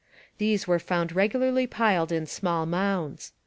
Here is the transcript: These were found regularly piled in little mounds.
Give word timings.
These 0.39 0.67
were 0.67 0.79
found 0.79 1.11
regularly 1.11 1.67
piled 1.67 2.11
in 2.11 2.23
little 2.23 2.65
mounds. 2.65 3.33